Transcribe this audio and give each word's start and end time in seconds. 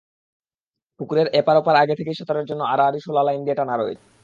পুকুরের 0.99 1.27
এপার-ওপার 1.33 1.75
আগে 1.75 1.93
থেকেই 1.95 2.17
সাঁতারের 2.19 2.45
জন্য 2.45 2.61
আড়াআড়ি 2.63 2.99
শোলা 2.99 3.21
দিয়ে 3.21 3.27
লাইন 3.29 3.57
টানা 3.57 3.75
রয়েছে। 3.75 4.05